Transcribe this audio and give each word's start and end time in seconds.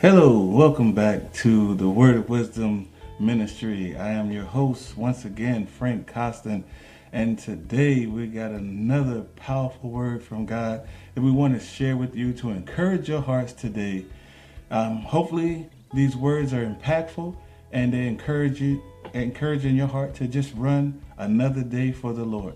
Hello, 0.00 0.40
welcome 0.40 0.94
back 0.94 1.30
to 1.34 1.74
the 1.74 1.86
Word 1.86 2.16
of 2.16 2.30
Wisdom 2.30 2.88
Ministry. 3.18 3.94
I 3.98 4.12
am 4.12 4.32
your 4.32 4.44
host 4.44 4.96
once 4.96 5.26
again, 5.26 5.66
Frank 5.66 6.10
Costin, 6.10 6.64
and 7.12 7.38
today 7.38 8.06
we 8.06 8.26
got 8.28 8.50
another 8.50 9.20
powerful 9.36 9.90
word 9.90 10.22
from 10.22 10.46
God 10.46 10.88
that 11.14 11.20
we 11.20 11.30
want 11.30 11.52
to 11.52 11.60
share 11.60 11.98
with 11.98 12.16
you 12.16 12.32
to 12.32 12.48
encourage 12.48 13.10
your 13.10 13.20
hearts 13.20 13.52
today. 13.52 14.06
Um, 14.70 15.02
hopefully, 15.02 15.68
these 15.92 16.16
words 16.16 16.54
are 16.54 16.64
impactful 16.64 17.36
and 17.70 17.92
they 17.92 18.06
encourage 18.06 18.58
you, 18.58 18.82
encouraging 19.12 19.76
your 19.76 19.88
heart 19.88 20.14
to 20.14 20.26
just 20.26 20.54
run 20.54 20.98
another 21.18 21.62
day 21.62 21.92
for 21.92 22.14
the 22.14 22.24
Lord. 22.24 22.54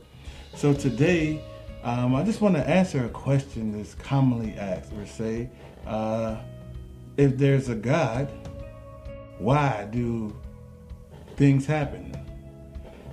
So 0.55 0.73
today, 0.73 1.45
um, 1.83 2.15
I 2.15 2.23
just 2.23 2.41
want 2.41 2.55
to 2.55 2.67
answer 2.67 3.05
a 3.05 3.11
question 3.11 3.77
that's 3.77 3.93
commonly 3.93 4.55
asked, 4.55 4.95
or 4.95 5.05
say. 5.05 5.51
Uh, 5.87 6.39
if 7.17 7.37
there's 7.39 7.69
a 7.69 7.75
God, 7.75 8.31
why 9.39 9.87
do 9.91 10.35
things 11.37 11.67
happen? 11.67 12.15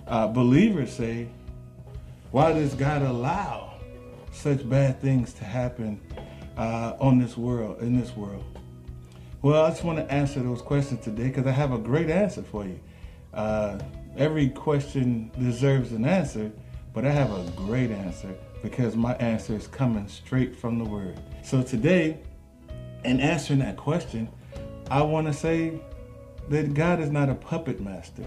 Uh, 0.08 0.28
believers 0.28 0.92
say, 0.92 1.28
why 2.32 2.54
does 2.54 2.74
God 2.76 3.02
allow 3.02 3.74
such 4.32 4.68
bad 4.68 5.02
things 5.02 5.34
to 5.34 5.44
happen 5.44 6.00
uh, 6.58 6.94
on 7.00 7.20
this 7.20 7.38
world, 7.38 7.82
in 7.82 8.00
this 8.00 8.16
world? 8.16 8.44
Well, 9.42 9.66
I 9.66 9.70
just 9.70 9.84
want 9.84 9.98
to 9.98 10.12
answer 10.14 10.42
those 10.42 10.62
questions 10.62 11.04
today 11.04 11.28
because 11.28 11.48
I 11.48 11.52
have 11.52 11.72
a 11.72 11.78
great 11.78 12.10
answer 12.10 12.44
for 12.44 12.66
you. 12.66 12.80
Uh, 13.34 13.80
every 14.18 14.50
question 14.50 15.32
deserves 15.40 15.92
an 15.94 16.06
answer, 16.06 16.52
but 16.94 17.06
I 17.06 17.12
have 17.12 17.32
a 17.32 17.50
great 17.52 17.92
answer 17.92 18.36
because 18.62 18.96
my 18.96 19.16
answer 19.16 19.56
is 19.56 19.68
coming 19.68 20.08
straight 20.08 20.56
from 20.56 20.78
the 20.78 20.86
Word. 20.86 21.20
So 21.44 21.64
today, 21.64 22.20
in 23.04 23.20
answering 23.20 23.60
that 23.60 23.78
question, 23.78 24.30
I 24.90 25.02
want 25.02 25.28
to 25.28 25.34
say 25.34 25.80
that 26.50 26.74
God 26.74 27.00
is 27.00 27.10
not 27.10 27.30
a 27.30 27.36
puppet 27.36 27.80
master. 27.80 28.24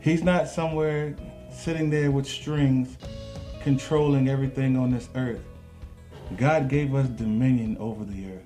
He's 0.00 0.22
not 0.22 0.48
somewhere 0.48 1.14
sitting 1.52 1.90
there 1.90 2.10
with 2.10 2.26
strings 2.26 2.96
controlling 3.62 4.28
everything 4.28 4.76
on 4.76 4.90
this 4.90 5.08
earth. 5.14 5.42
God 6.36 6.68
gave 6.68 6.94
us 6.94 7.08
dominion 7.08 7.76
over 7.78 8.04
the 8.04 8.32
earth. 8.32 8.44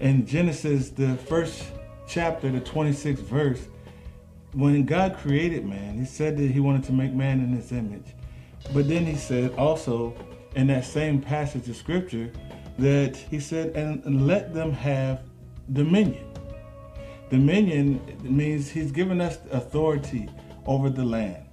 In 0.00 0.26
Genesis, 0.26 0.90
the 0.90 1.16
first 1.16 1.64
chapter, 2.06 2.50
the 2.50 2.60
26th 2.60 3.18
verse, 3.18 3.66
when 4.52 4.84
God 4.84 5.16
created 5.16 5.66
man, 5.66 5.98
he 5.98 6.04
said 6.04 6.36
that 6.36 6.50
he 6.50 6.60
wanted 6.60 6.84
to 6.84 6.92
make 6.92 7.12
man 7.12 7.40
in 7.40 7.48
his 7.48 7.72
image. 7.72 8.14
But 8.72 8.88
then 8.88 9.04
he 9.04 9.16
said 9.16 9.54
also 9.54 10.14
in 10.54 10.66
that 10.68 10.84
same 10.84 11.20
passage 11.20 11.68
of 11.68 11.76
scripture 11.76 12.30
that 12.78 13.16
he 13.16 13.40
said, 13.40 13.74
and 13.74 14.26
let 14.26 14.52
them 14.52 14.72
have 14.72 15.20
dominion. 15.72 16.26
Dominion 17.30 18.00
means 18.22 18.70
he's 18.70 18.92
given 18.92 19.20
us 19.20 19.38
authority 19.50 20.28
over 20.66 20.90
the 20.90 21.04
land. 21.04 21.44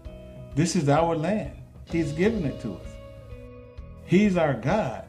This 0.56 0.76
is 0.76 0.90
our 0.90 1.16
land. 1.16 1.58
He's 1.90 2.12
given 2.12 2.46
it 2.46 2.60
to 2.62 2.74
us. 2.74 2.88
He's 4.06 4.38
our 4.38 4.54
God, 4.54 5.06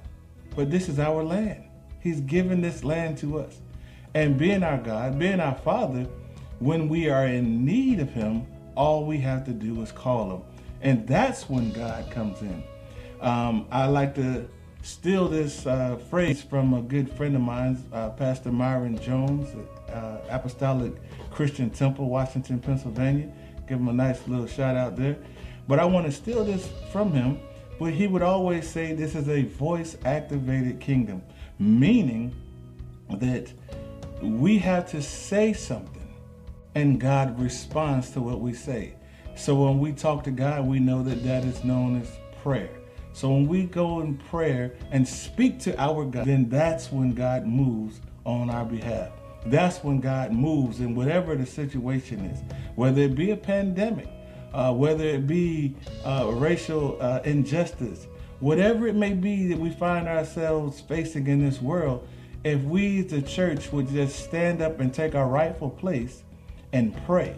but 0.57 0.71
this 0.71 0.89
is 0.89 0.99
our 0.99 1.23
land. 1.23 1.65
He's 2.01 2.21
given 2.21 2.61
this 2.61 2.85
land 2.85 3.19
to 3.19 3.41
us. 3.41 3.61
And 4.15 4.39
being 4.39 4.63
our 4.63 4.79
God, 4.79 5.19
being 5.19 5.41
our 5.41 5.57
Father, 5.57 6.07
when 6.61 6.89
we 6.89 7.11
are 7.11 7.27
in 7.27 7.65
need 7.65 8.01
of 8.01 8.11
Him, 8.11 8.47
all 8.77 9.05
we 9.05 9.19
have 9.19 9.45
to 9.45 9.53
do 9.53 9.83
is 9.83 9.91
call 9.93 10.37
Him. 10.37 10.43
And 10.81 11.07
that's 11.07 11.49
when 11.49 11.73
God 11.73 12.11
comes 12.11 12.41
in. 12.41 12.63
Um, 13.21 13.67
I 13.71 13.87
like 13.87 14.15
to 14.17 14.49
steal 14.85 15.29
this 15.29 15.67
uh, 15.67 15.97
phrase 16.11 16.43
from 16.43 16.75
a 16.75 16.83
good 16.83 17.11
friend 17.11 17.35
of 17.35 17.41
mine, 17.41 17.83
uh, 17.93 18.11
Pastor 18.11 18.53
Myron 18.53 18.99
Jones 18.99 19.49
at 19.89 19.95
uh, 19.95 20.21
Apostolic 20.29 20.93
Christian 21.31 21.71
Temple, 21.71 22.09
Washington, 22.09 22.61
Pennsylvania. 22.61 23.33
Give 23.67 23.79
him 23.79 23.89
a 23.89 23.93
nice 23.93 24.29
little 24.29 24.47
shout 24.47 24.77
out 24.77 24.95
there. 24.95 25.17
But 25.67 25.79
I 25.79 25.87
want 25.87 26.05
to 26.07 26.13
steal 26.13 26.45
this 26.45 26.71
from 26.93 27.13
him. 27.13 27.41
But 27.79 27.93
he 27.93 28.07
would 28.07 28.23
always 28.23 28.69
say 28.69 28.93
this 28.93 29.15
is 29.15 29.29
a 29.29 29.43
voice 29.43 29.97
activated 30.05 30.81
kingdom, 30.81 31.23
meaning 31.59 32.35
that 33.11 33.53
we 34.23 34.59
have 34.59 34.89
to 34.91 35.03
say 35.03 35.53
something 35.53 36.15
and 36.75 37.01
God 37.01 37.41
responds 37.41 38.11
to 38.11 38.21
what 38.21 38.41
we 38.41 38.53
say. 38.53 38.95
So 39.35 39.55
when 39.55 39.81
we 39.81 39.93
talk 39.93 40.23
to 40.25 40.31
God, 40.31 40.67
we 40.67 40.79
know 40.79 41.03
that 41.03 41.25
that 41.25 41.45
is 41.45 41.65
known 41.65 42.01
as 42.01 42.09
prayer. 42.43 42.84
So 43.15 43.31
when 43.31 43.47
we 43.47 43.67
go 43.67 44.01
in 44.01 44.17
prayer 44.17 44.75
and 44.91 45.07
speak 45.07 45.61
to 45.61 45.81
our 45.81 46.05
God, 46.05 46.27
then 46.27 46.49
that's 46.49 46.91
when 46.91 47.15
God 47.15 47.47
moves 47.47 48.01
on 48.27 48.51
our 48.51 48.65
behalf. 48.65 49.11
That's 49.47 49.85
when 49.85 50.01
God 50.01 50.33
moves 50.33 50.81
in 50.81 50.97
whatever 50.97 51.37
the 51.37 51.47
situation 51.47 52.25
is, 52.25 52.43
whether 52.75 53.03
it 53.03 53.15
be 53.15 53.31
a 53.31 53.37
pandemic, 53.37 54.09
uh, 54.53 54.73
whether 54.73 55.05
it 55.05 55.29
be 55.29 55.77
uh, 56.05 56.29
racial 56.33 56.99
uh, 57.01 57.21
injustice, 57.25 58.09
whatever 58.41 58.89
it 58.89 58.97
may 58.97 59.13
be 59.13 59.47
that 59.47 59.59
we 59.61 59.71
find 59.71 60.09
ourselves 60.09 60.81
facing 60.81 61.29
in 61.29 61.45
this 61.45 61.63
world, 61.63 62.09
if 62.43 62.61
we, 62.63 63.03
the 63.03 63.23
church, 63.23 63.71
would 63.71 63.89
just 63.91 64.25
stand 64.25 64.61
up 64.61 64.81
and 64.81 64.93
take 64.93 65.15
our 65.15 65.29
rightful 65.29 65.71
place 65.71 66.25
and 66.73 66.97
pray. 67.07 67.37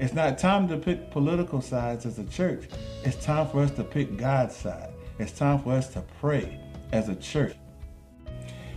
It's 0.00 0.14
not 0.14 0.36
time 0.36 0.66
to 0.66 0.76
pick 0.76 1.12
political 1.12 1.60
sides 1.60 2.06
as 2.06 2.18
a 2.18 2.24
church. 2.24 2.64
It's 3.04 3.24
time 3.24 3.46
for 3.46 3.60
us 3.60 3.70
to 3.72 3.84
pick 3.84 4.16
God's 4.16 4.56
side. 4.56 4.91
It's 5.18 5.32
time 5.32 5.58
for 5.60 5.72
us 5.72 5.88
to 5.94 6.02
pray 6.20 6.58
as 6.92 7.08
a 7.08 7.14
church. 7.16 7.54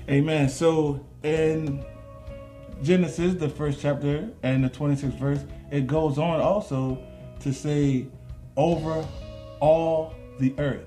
Amen. 0.10 0.50
So 0.50 1.06
in 1.24 1.84
Genesis, 2.84 3.36
the 3.36 3.50
first 3.50 3.82
chapter 3.82 4.30
and 4.44 4.64
the 4.64 4.70
26th 4.70 5.18
verse, 5.18 5.44
it 5.72 5.88
goes 5.88 6.18
on 6.18 6.40
also 6.42 7.02
to 7.40 7.54
say, 7.54 8.08
over 8.58 9.06
all 9.60 10.14
the 10.40 10.54
earth. 10.58 10.86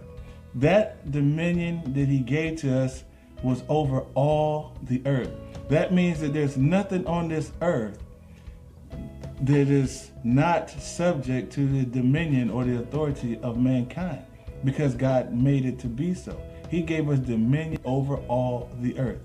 That 0.54 1.10
dominion 1.10 1.92
that 1.94 2.08
he 2.08 2.20
gave 2.20 2.60
to 2.60 2.78
us 2.78 3.04
was 3.42 3.62
over 3.68 4.00
all 4.14 4.76
the 4.82 5.02
earth. 5.06 5.30
That 5.68 5.92
means 5.92 6.20
that 6.20 6.32
there's 6.32 6.56
nothing 6.56 7.06
on 7.06 7.28
this 7.28 7.52
earth 7.60 7.98
that 9.42 9.68
is 9.68 10.10
not 10.24 10.70
subject 10.70 11.52
to 11.52 11.66
the 11.66 11.84
dominion 11.84 12.50
or 12.50 12.64
the 12.64 12.80
authority 12.80 13.38
of 13.42 13.58
mankind 13.58 14.24
because 14.64 14.94
God 14.94 15.32
made 15.32 15.64
it 15.64 15.78
to 15.80 15.86
be 15.86 16.14
so. 16.14 16.40
He 16.68 16.82
gave 16.82 17.08
us 17.08 17.18
dominion 17.18 17.80
over 17.84 18.16
all 18.28 18.70
the 18.80 18.98
earth. 18.98 19.20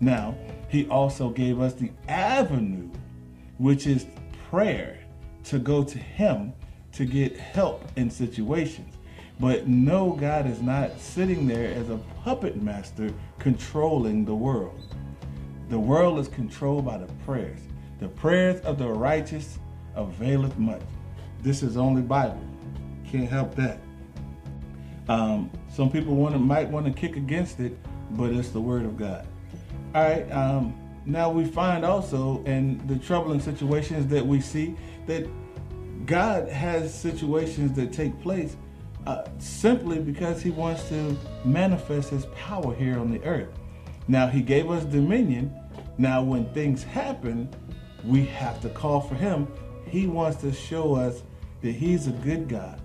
Now, 0.00 0.36
He 0.68 0.86
also 0.88 1.30
gave 1.30 1.60
us 1.60 1.74
the 1.74 1.90
avenue, 2.08 2.90
which 3.58 3.86
is 3.86 4.06
prayer, 4.50 4.98
to 5.44 5.58
go 5.58 5.84
to 5.84 5.98
Him 5.98 6.52
to 6.92 7.04
get 7.04 7.36
help 7.36 7.84
in 7.96 8.10
situations. 8.10 8.94
But 9.40 9.66
no, 9.66 10.12
God 10.12 10.46
is 10.46 10.62
not 10.62 10.98
sitting 11.00 11.46
there 11.46 11.74
as 11.74 11.90
a 11.90 11.98
puppet 12.22 12.62
master 12.62 13.12
controlling 13.38 14.24
the 14.24 14.34
world. 14.34 14.80
The 15.70 15.78
world 15.78 16.18
is 16.18 16.28
controlled 16.28 16.84
by 16.84 16.98
the 16.98 17.12
prayers. 17.24 17.58
The 17.98 18.08
prayers 18.08 18.60
of 18.60 18.78
the 18.78 18.88
righteous 18.88 19.58
availeth 19.96 20.56
much. 20.58 20.82
This 21.42 21.62
is 21.62 21.76
only 21.76 22.02
Bible. 22.02 22.40
Can't 23.10 23.28
help 23.28 23.54
that. 23.56 23.78
Um, 25.08 25.50
some 25.68 25.90
people 25.90 26.14
want 26.14 26.34
to 26.34 26.38
might 26.38 26.68
want 26.70 26.86
to 26.86 26.92
kick 26.92 27.16
against 27.16 27.60
it, 27.60 27.76
but 28.12 28.32
it's 28.32 28.50
the 28.50 28.60
word 28.60 28.84
of 28.84 28.96
God. 28.96 29.26
All 29.94 30.02
right. 30.02 30.30
Um, 30.32 30.74
now 31.06 31.30
we 31.30 31.44
find 31.44 31.84
also 31.84 32.42
in 32.44 32.84
the 32.86 32.96
troubling 32.96 33.40
situations 33.40 34.06
that 34.06 34.26
we 34.26 34.40
see 34.40 34.74
that 35.06 35.28
God 36.06 36.48
has 36.48 36.94
situations 36.94 37.76
that 37.76 37.92
take 37.92 38.18
place 38.22 38.56
uh, 39.06 39.24
simply 39.38 39.98
because 39.98 40.40
He 40.40 40.50
wants 40.50 40.88
to 40.88 41.16
manifest 41.44 42.10
His 42.10 42.26
power 42.34 42.74
here 42.74 42.98
on 42.98 43.12
the 43.12 43.22
earth. 43.24 43.50
Now 44.08 44.26
He 44.26 44.40
gave 44.40 44.70
us 44.70 44.84
dominion. 44.84 45.54
Now 45.98 46.22
when 46.22 46.46
things 46.54 46.82
happen, 46.82 47.48
we 48.02 48.24
have 48.26 48.60
to 48.62 48.70
call 48.70 49.02
for 49.02 49.14
Him. 49.14 49.46
He 49.86 50.06
wants 50.06 50.40
to 50.40 50.52
show 50.52 50.94
us 50.94 51.22
that 51.60 51.72
He's 51.72 52.06
a 52.06 52.12
good 52.12 52.48
God 52.48 52.80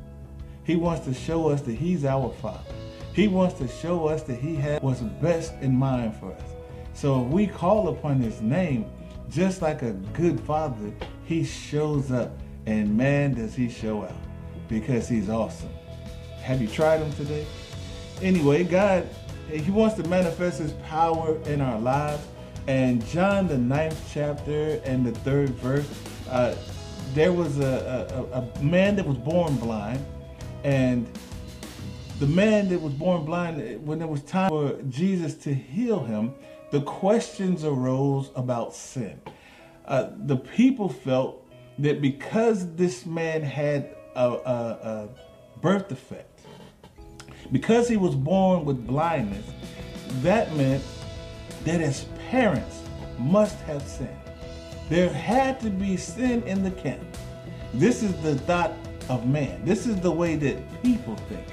he 0.63 0.75
wants 0.75 1.05
to 1.05 1.13
show 1.13 1.49
us 1.49 1.61
that 1.61 1.73
He's 1.73 2.05
our 2.05 2.31
Father. 2.41 2.73
He 3.13 3.27
wants 3.27 3.57
to 3.59 3.67
show 3.67 4.07
us 4.07 4.23
that 4.23 4.39
He 4.39 4.55
has 4.57 4.81
what's 4.81 5.01
best 5.01 5.53
in 5.61 5.75
mind 5.75 6.15
for 6.15 6.31
us. 6.31 6.41
So 6.93 7.25
if 7.25 7.31
we 7.31 7.47
call 7.47 7.89
upon 7.89 8.19
His 8.19 8.41
name, 8.41 8.85
just 9.29 9.61
like 9.61 9.81
a 9.81 9.93
good 10.13 10.39
Father, 10.41 10.91
He 11.25 11.43
shows 11.43 12.11
up. 12.11 12.31
And 12.65 12.95
man, 12.95 13.33
does 13.33 13.55
He 13.55 13.69
show 13.69 14.03
out 14.03 14.15
because 14.67 15.07
He's 15.07 15.29
awesome. 15.29 15.71
Have 16.41 16.61
you 16.61 16.67
tried 16.67 17.01
Him 17.01 17.11
today? 17.13 17.45
Anyway, 18.21 18.63
God, 18.63 19.09
He 19.51 19.71
wants 19.71 19.95
to 19.95 20.07
manifest 20.07 20.59
His 20.59 20.73
power 20.87 21.41
in 21.45 21.61
our 21.61 21.79
lives. 21.79 22.25
And 22.67 23.03
John, 23.07 23.47
the 23.47 23.57
ninth 23.57 23.99
chapter 24.13 24.79
and 24.85 25.03
the 25.03 25.11
third 25.21 25.49
verse, 25.49 25.89
uh, 26.29 26.53
there 27.15 27.33
was 27.33 27.59
a, 27.59 28.29
a, 28.31 28.39
a 28.39 28.63
man 28.63 28.95
that 28.97 29.05
was 29.07 29.17
born 29.17 29.55
blind 29.55 30.05
and 30.63 31.09
the 32.19 32.27
man 32.27 32.67
that 32.69 32.81
was 32.81 32.93
born 32.93 33.23
blind, 33.25 33.85
when 33.85 34.01
it 34.01 34.09
was 34.09 34.21
time 34.23 34.49
for 34.49 34.81
Jesus 34.89 35.35
to 35.35 35.53
heal 35.53 36.03
him, 36.03 36.33
the 36.71 36.81
questions 36.81 37.63
arose 37.63 38.29
about 38.35 38.75
sin. 38.75 39.19
Uh, 39.85 40.09
the 40.25 40.35
people 40.35 40.89
felt 40.89 41.45
that 41.79 42.01
because 42.01 42.75
this 42.75 43.05
man 43.05 43.41
had 43.41 43.95
a, 44.15 44.27
a, 44.27 44.29
a 44.31 45.09
birth 45.61 45.87
defect, 45.87 46.41
because 47.51 47.87
he 47.87 47.97
was 47.97 48.15
born 48.15 48.65
with 48.65 48.85
blindness, 48.85 49.45
that 50.21 50.53
meant 50.55 50.83
that 51.63 51.79
his 51.79 52.05
parents 52.29 52.83
must 53.17 53.57
have 53.61 53.81
sinned. 53.81 54.09
There 54.89 55.11
had 55.11 55.59
to 55.61 55.69
be 55.69 55.97
sin 55.97 56.43
in 56.43 56.63
the 56.63 56.71
camp. 56.71 57.01
This 57.73 58.03
is 58.03 58.13
the 58.21 58.35
thought 58.35 58.73
of 59.09 59.27
man. 59.27 59.63
This 59.65 59.85
is 59.85 59.99
the 59.99 60.11
way 60.11 60.35
that 60.37 60.83
people 60.83 61.15
think. 61.27 61.45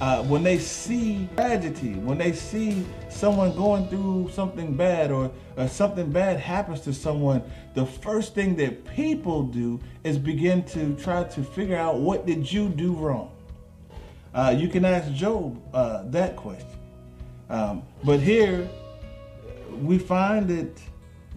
Uh, 0.00 0.22
when 0.24 0.42
they 0.42 0.58
see 0.58 1.28
tragedy, 1.36 1.94
when 1.94 2.18
they 2.18 2.32
see 2.32 2.84
someone 3.08 3.54
going 3.56 3.88
through 3.88 4.28
something 4.32 4.74
bad 4.74 5.10
or, 5.10 5.30
or 5.56 5.68
something 5.68 6.10
bad 6.10 6.38
happens 6.38 6.80
to 6.80 6.92
someone, 6.92 7.42
the 7.74 7.86
first 7.86 8.34
thing 8.34 8.56
that 8.56 8.84
people 8.96 9.44
do 9.44 9.80
is 10.02 10.18
begin 10.18 10.62
to 10.64 10.94
try 10.96 11.22
to 11.24 11.42
figure 11.42 11.76
out 11.76 12.00
what 12.00 12.26
did 12.26 12.50
you 12.50 12.68
do 12.68 12.92
wrong. 12.92 13.30
Uh, 14.34 14.54
you 14.56 14.68
can 14.68 14.84
ask 14.84 15.12
Job 15.12 15.60
uh, 15.72 16.02
that 16.06 16.34
question. 16.34 16.68
Um, 17.48 17.82
but 18.02 18.18
here 18.18 18.68
we 19.80 19.98
find 19.98 20.48
that 20.48 20.80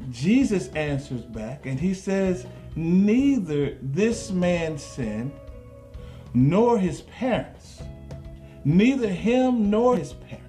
Jesus 0.09 0.69
answers 0.69 1.21
back 1.21 1.65
and 1.65 1.79
he 1.79 1.93
says, 1.93 2.45
Neither 2.75 3.77
this 3.81 4.31
man 4.31 4.77
sinned 4.77 5.31
nor 6.37 6.77
his 6.77 7.01
parents, 7.01 7.81
neither 8.63 9.07
him 9.07 9.69
nor 9.69 9.97
his 9.97 10.13
parents. 10.13 10.43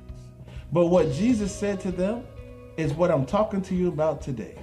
But 0.73 0.87
what 0.87 1.13
Jesus 1.13 1.55
said 1.55 1.81
to 1.81 1.91
them 1.91 2.25
is 2.77 2.93
what 2.93 3.11
I'm 3.11 3.27
talking 3.27 3.63
to 3.63 3.75
you 3.75 3.89
about 3.89 4.21
today. 4.21 4.59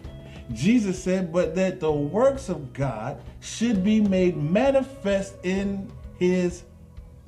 Jesus 0.54 1.02
said, 1.02 1.34
But 1.34 1.56
that 1.56 1.80
the 1.80 1.92
works 1.92 2.50
of 2.50 2.74
God 2.74 3.22
should 3.40 3.84
be 3.84 4.00
made 4.00 4.38
manifest 4.38 5.36
in 5.44 5.92
his 6.20 6.64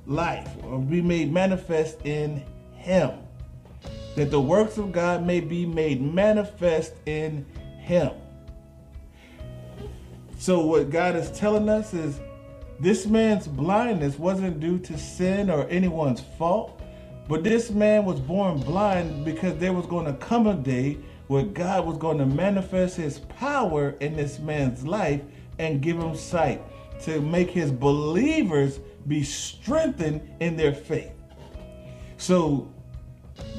life, 0.05 0.49
or 0.63 0.79
be 0.79 1.01
made 1.01 1.33
manifest 1.33 2.05
in 2.05 2.43
him 2.75 3.11
that 4.17 4.31
the 4.31 4.41
works 4.41 4.79
of 4.79 4.91
God 4.91 5.23
may 5.23 5.39
be 5.39 5.63
made 5.63 6.01
manifest 6.01 6.93
in 7.05 7.45
him. 7.77 8.13
So, 10.39 10.65
what 10.65 10.89
God 10.89 11.15
is 11.15 11.29
telling 11.37 11.69
us 11.69 11.93
is 11.93 12.19
this 12.79 13.05
man's 13.05 13.47
blindness 13.47 14.19
wasn't 14.19 14.59
due 14.59 14.79
to 14.79 14.97
sin 14.97 15.49
or 15.49 15.67
anyone's 15.67 16.21
fault, 16.37 16.81
but 17.27 17.43
this 17.43 17.71
man 17.71 18.05
was 18.05 18.19
born 18.19 18.59
blind 18.59 19.25
because 19.25 19.57
there 19.57 19.73
was 19.73 19.85
going 19.87 20.05
to 20.05 20.13
come 20.13 20.47
a 20.47 20.55
day 20.55 20.97
where 21.27 21.43
God 21.43 21.85
was 21.85 21.97
going 21.97 22.19
to 22.19 22.25
manifest 22.25 22.95
his 22.95 23.19
power 23.19 23.95
in 23.99 24.15
this 24.15 24.39
man's 24.39 24.85
life 24.85 25.21
and 25.59 25.81
give 25.81 25.97
him 25.97 26.15
sight 26.15 26.61
to 27.01 27.19
make 27.21 27.49
his 27.49 27.71
believers 27.71 28.79
be 29.07 29.23
strengthened 29.23 30.21
in 30.39 30.55
their 30.55 30.73
faith. 30.73 31.11
So, 32.17 32.71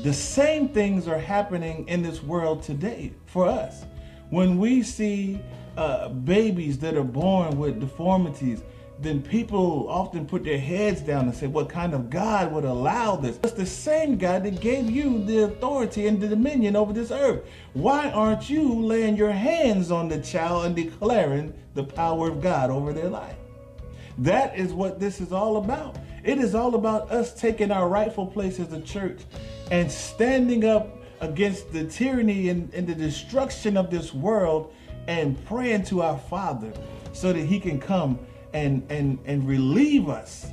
the 0.02 0.12
same 0.12 0.68
things 0.68 1.06
are 1.06 1.18
happening 1.18 1.86
in 1.88 2.02
this 2.02 2.22
world 2.22 2.62
today 2.62 3.12
for 3.26 3.46
us. 3.46 3.84
When 4.30 4.58
we 4.58 4.82
see 4.82 5.40
uh, 5.76 6.08
babies 6.08 6.78
that 6.78 6.96
are 6.96 7.04
born 7.04 7.58
with 7.58 7.80
deformities, 7.80 8.62
then 9.00 9.22
people 9.22 9.86
often 9.88 10.26
put 10.26 10.42
their 10.42 10.58
heads 10.58 11.00
down 11.00 11.26
and 11.26 11.34
say, 11.34 11.46
What 11.46 11.68
kind 11.68 11.94
of 11.94 12.10
God 12.10 12.52
would 12.52 12.64
allow 12.64 13.14
this? 13.14 13.38
It's 13.44 13.52
the 13.52 13.66
same 13.66 14.18
God 14.18 14.42
that 14.42 14.60
gave 14.60 14.90
you 14.90 15.24
the 15.24 15.44
authority 15.44 16.08
and 16.08 16.20
the 16.20 16.28
dominion 16.28 16.74
over 16.74 16.92
this 16.92 17.12
earth. 17.12 17.44
Why 17.74 18.10
aren't 18.10 18.50
you 18.50 18.74
laying 18.74 19.16
your 19.16 19.30
hands 19.30 19.92
on 19.92 20.08
the 20.08 20.20
child 20.20 20.66
and 20.66 20.74
declaring 20.74 21.54
the 21.74 21.84
power 21.84 22.28
of 22.28 22.42
God 22.42 22.70
over 22.70 22.92
their 22.92 23.08
life? 23.08 23.36
That 24.18 24.58
is 24.58 24.72
what 24.72 24.98
this 24.98 25.20
is 25.20 25.32
all 25.32 25.58
about. 25.58 25.96
It 26.24 26.38
is 26.38 26.56
all 26.56 26.74
about 26.74 27.12
us 27.12 27.38
taking 27.38 27.70
our 27.70 27.88
rightful 27.88 28.26
place 28.26 28.58
as 28.58 28.72
a 28.72 28.80
church 28.80 29.20
and 29.70 29.90
standing 29.90 30.64
up 30.64 30.98
against 31.20 31.72
the 31.72 31.84
tyranny 31.84 32.48
and, 32.48 32.72
and 32.74 32.86
the 32.86 32.94
destruction 32.94 33.76
of 33.76 33.90
this 33.90 34.12
world 34.12 34.74
and 35.06 35.42
praying 35.46 35.84
to 35.84 36.02
our 36.02 36.18
Father 36.18 36.72
so 37.12 37.32
that 37.32 37.44
He 37.44 37.60
can 37.60 37.78
come 37.78 38.18
and, 38.52 38.84
and, 38.90 39.18
and 39.24 39.46
relieve 39.46 40.08
us 40.08 40.46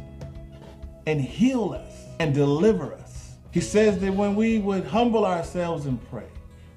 and 1.08 1.22
heal 1.22 1.74
us 1.74 2.06
and 2.20 2.34
deliver 2.34 2.94
us. 2.94 3.36
He 3.52 3.62
says 3.62 4.00
that 4.00 4.14
when 4.14 4.36
we 4.36 4.60
would 4.60 4.86
humble 4.86 5.26
ourselves 5.26 5.86
and 5.86 6.00
pray, 6.10 6.28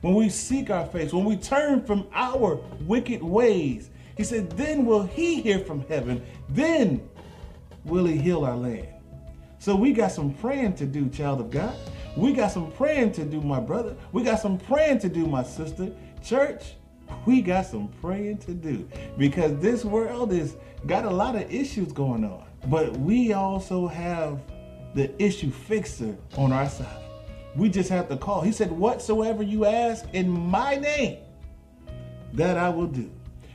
when 0.00 0.14
we 0.14 0.28
seek 0.28 0.70
our 0.70 0.86
face, 0.86 1.12
when 1.12 1.24
we 1.24 1.36
turn 1.36 1.84
from 1.84 2.06
our 2.14 2.60
wicked 2.82 3.22
ways, 3.22 3.90
he 4.16 4.24
said, 4.24 4.50
then 4.50 4.84
will 4.84 5.02
he 5.02 5.40
hear 5.40 5.58
from 5.60 5.84
heaven, 5.88 6.24
then 6.48 7.08
will 7.84 8.04
he 8.04 8.16
heal 8.16 8.44
our 8.44 8.56
land. 8.56 8.88
So 9.58 9.74
we 9.74 9.92
got 9.92 10.12
some 10.12 10.32
praying 10.34 10.74
to 10.74 10.86
do, 10.86 11.08
child 11.08 11.40
of 11.40 11.50
God. 11.50 11.74
We 12.16 12.32
got 12.32 12.52
some 12.52 12.70
praying 12.72 13.12
to 13.12 13.24
do, 13.24 13.40
my 13.40 13.60
brother. 13.60 13.96
We 14.12 14.22
got 14.22 14.40
some 14.40 14.58
praying 14.58 15.00
to 15.00 15.08
do, 15.08 15.26
my 15.26 15.42
sister. 15.42 15.90
Church, 16.22 16.74
we 17.26 17.40
got 17.40 17.66
some 17.66 17.88
praying 18.00 18.38
to 18.38 18.54
do 18.54 18.88
because 19.16 19.56
this 19.60 19.84
world 19.84 20.32
is 20.32 20.56
got 20.86 21.04
a 21.04 21.10
lot 21.10 21.34
of 21.34 21.52
issues 21.52 21.92
going 21.92 22.24
on. 22.24 22.44
But 22.66 22.96
we 22.96 23.32
also 23.32 23.86
have 23.86 24.40
the 24.94 25.10
issue 25.22 25.50
fixer 25.50 26.16
on 26.36 26.52
our 26.52 26.68
side. 26.68 27.02
We 27.56 27.68
just 27.68 27.90
have 27.90 28.08
to 28.08 28.16
call. 28.16 28.40
He 28.40 28.52
said, 28.52 28.70
Whatsoever 28.70 29.42
you 29.42 29.64
ask 29.64 30.04
in 30.12 30.28
my 30.30 30.76
name, 30.76 31.18
that 32.32 32.56
I 32.56 32.68
will 32.68 32.86
do. 32.86 33.10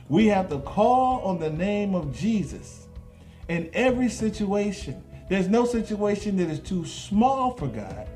We 0.08 0.26
have 0.26 0.48
to 0.50 0.58
call 0.58 1.22
on 1.22 1.38
the 1.38 1.50
name 1.50 1.94
of 1.94 2.14
Jesus 2.14 2.88
in 3.48 3.70
every 3.72 4.08
situation. 4.08 5.02
There's 5.28 5.48
no 5.48 5.64
situation 5.64 6.36
that 6.36 6.50
is 6.50 6.60
too 6.60 6.84
small 6.84 7.52
for 7.52 7.68
God, 7.68 8.08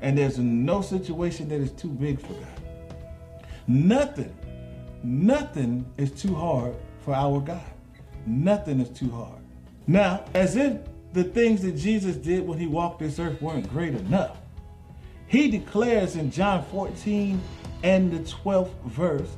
and 0.00 0.16
there's 0.16 0.38
no 0.38 0.82
situation 0.82 1.48
that 1.48 1.60
is 1.60 1.72
too 1.72 1.88
big 1.88 2.20
for 2.20 2.34
God. 2.34 2.62
Nothing, 3.66 4.34
nothing 5.02 5.84
is 5.96 6.12
too 6.12 6.34
hard 6.34 6.76
for 7.00 7.14
our 7.14 7.40
God. 7.40 7.73
Nothing 8.26 8.80
is 8.80 8.88
too 8.90 9.10
hard. 9.10 9.42
Now, 9.86 10.24
as 10.34 10.56
if 10.56 10.78
the 11.12 11.24
things 11.24 11.62
that 11.62 11.76
Jesus 11.76 12.16
did 12.16 12.46
when 12.46 12.58
he 12.58 12.66
walked 12.66 13.00
this 13.00 13.18
earth 13.18 13.40
weren't 13.40 13.68
great 13.68 13.94
enough, 13.94 14.38
he 15.26 15.50
declares 15.50 16.16
in 16.16 16.30
John 16.30 16.64
14 16.64 17.40
and 17.82 18.10
the 18.10 18.20
12th 18.20 18.72
verse, 18.84 19.36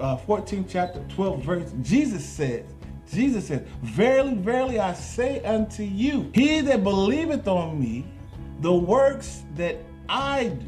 uh, 0.00 0.16
14th 0.16 0.66
chapter, 0.68 1.00
12th 1.00 1.42
verse, 1.42 1.72
Jesus 1.82 2.24
says, 2.24 2.64
Jesus 3.12 3.46
says, 3.46 3.62
Verily, 3.82 4.34
verily, 4.34 4.78
I 4.78 4.92
say 4.92 5.42
unto 5.44 5.82
you, 5.82 6.30
he 6.34 6.60
that 6.62 6.82
believeth 6.82 7.48
on 7.48 7.80
me, 7.80 8.04
the 8.60 8.72
works 8.72 9.44
that 9.54 9.76
I 10.08 10.48
do, 10.48 10.66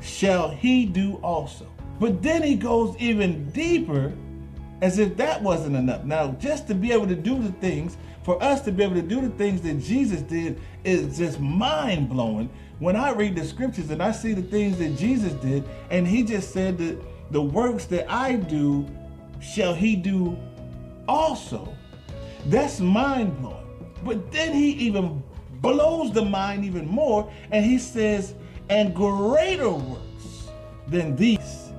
shall 0.00 0.48
he 0.48 0.86
do 0.86 1.16
also. 1.16 1.66
But 2.00 2.22
then 2.22 2.42
he 2.42 2.54
goes 2.54 2.96
even 2.98 3.50
deeper 3.50 4.12
as 4.80 4.98
if 4.98 5.16
that 5.16 5.42
wasn't 5.42 5.76
enough. 5.76 6.04
Now, 6.04 6.32
just 6.32 6.66
to 6.68 6.74
be 6.74 6.92
able 6.92 7.06
to 7.08 7.14
do 7.14 7.42
the 7.42 7.52
things, 7.52 7.96
for 8.22 8.42
us 8.42 8.60
to 8.62 8.72
be 8.72 8.84
able 8.84 8.94
to 8.94 9.02
do 9.02 9.20
the 9.20 9.30
things 9.30 9.62
that 9.62 9.80
Jesus 9.80 10.22
did 10.22 10.60
is 10.84 11.16
just 11.18 11.40
mind 11.40 12.08
blowing. 12.08 12.50
When 12.78 12.94
I 12.94 13.10
read 13.12 13.34
the 13.34 13.44
scriptures 13.44 13.90
and 13.90 14.02
I 14.02 14.12
see 14.12 14.34
the 14.34 14.42
things 14.42 14.78
that 14.78 14.96
Jesus 14.96 15.32
did, 15.34 15.64
and 15.90 16.06
he 16.06 16.22
just 16.22 16.52
said 16.52 16.78
that 16.78 17.00
the 17.30 17.42
works 17.42 17.86
that 17.86 18.10
I 18.10 18.34
do 18.34 18.86
shall 19.40 19.74
he 19.74 19.96
do 19.96 20.36
also. 21.08 21.74
That's 22.46 22.80
mind 22.80 23.40
blowing. 23.40 23.66
But 24.04 24.30
then 24.30 24.52
he 24.52 24.72
even 24.72 25.22
blows 25.60 26.12
the 26.12 26.24
mind 26.24 26.64
even 26.64 26.86
more 26.86 27.30
and 27.50 27.64
he 27.64 27.78
says, 27.78 28.34
and 28.68 28.94
greater 28.94 29.70
works 29.70 30.48
than 30.86 31.16
these 31.16 31.70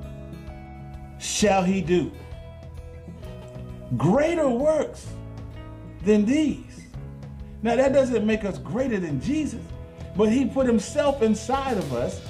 shall 1.19 1.63
he 1.63 1.81
do. 1.81 2.11
Greater 3.97 4.47
works 4.47 5.07
than 6.03 6.25
these. 6.25 6.83
Now, 7.61 7.75
that 7.75 7.93
doesn't 7.93 8.25
make 8.25 8.45
us 8.45 8.57
greater 8.57 8.99
than 8.99 9.19
Jesus, 9.21 9.61
but 10.15 10.29
he 10.29 10.45
put 10.45 10.65
himself 10.65 11.21
inside 11.21 11.77
of 11.77 11.93
us, 11.93 12.21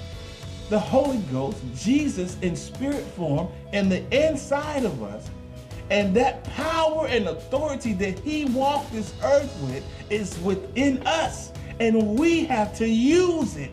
the 0.70 0.80
Holy 0.80 1.20
Ghost, 1.32 1.58
Jesus 1.76 2.38
in 2.42 2.56
spirit 2.56 3.04
form, 3.16 3.50
in 3.74 3.90
the 3.90 4.04
inside 4.28 4.86
of 4.86 5.04
us 5.04 5.30
and 5.90 6.16
that 6.16 6.44
power 6.44 7.08
and 7.08 7.28
authority 7.28 7.94
that 7.94 8.20
he 8.20 8.46
walked 8.46 8.92
this 8.92 9.14
earth 9.24 9.56
with 9.64 9.84
is 10.10 10.38
within 10.40 11.06
us. 11.08 11.52
And 11.80 12.20
we 12.20 12.46
have 12.46 12.76
to 12.78 12.88
use 12.88 13.58
it. 13.58 13.72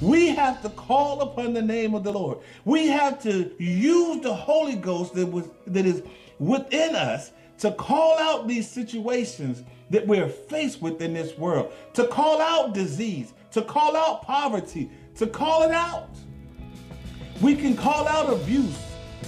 We 0.00 0.28
have 0.28 0.60
to 0.62 0.68
call 0.70 1.22
upon 1.22 1.54
the 1.54 1.62
name 1.62 1.94
of 1.94 2.02
the 2.02 2.12
Lord. 2.12 2.38
We 2.64 2.88
have 2.88 3.22
to 3.22 3.54
use 3.58 4.20
the 4.20 4.34
Holy 4.34 4.74
Ghost 4.74 5.14
that 5.14 5.26
was 5.26 5.48
that 5.68 5.86
is 5.86 6.02
within 6.42 6.96
us 6.96 7.30
to 7.58 7.70
call 7.70 8.18
out 8.18 8.48
these 8.48 8.68
situations 8.68 9.62
that 9.90 10.04
we're 10.06 10.28
faced 10.28 10.82
with 10.82 11.00
in 11.00 11.14
this 11.14 11.38
world, 11.38 11.72
to 11.94 12.06
call 12.08 12.40
out 12.40 12.74
disease, 12.74 13.32
to 13.52 13.62
call 13.62 13.96
out 13.96 14.22
poverty, 14.22 14.90
to 15.14 15.26
call 15.26 15.62
it 15.62 15.70
out. 15.70 16.08
We 17.40 17.54
can 17.54 17.76
call 17.76 18.08
out 18.08 18.32
abuse, 18.32 18.76